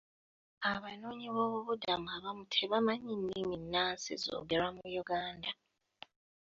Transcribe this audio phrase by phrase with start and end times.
[0.71, 5.49] Abanoonyi b'obubudamu abamu tebamanyi nnimi nnansi zoogerwa mu Uganda.